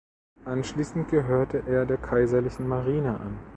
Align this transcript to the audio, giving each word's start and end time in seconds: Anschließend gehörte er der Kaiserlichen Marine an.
Anschließend 0.45 1.09
gehörte 1.09 1.61
er 1.67 1.85
der 1.85 1.97
Kaiserlichen 1.99 2.67
Marine 2.67 3.19
an. 3.19 3.37